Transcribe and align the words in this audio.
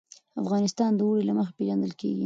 افغانستان 0.41 0.91
د 0.95 0.99
اوړي 1.05 1.23
له 1.29 1.33
مخې 1.37 1.53
پېژندل 1.57 1.91
کېږي. 2.01 2.19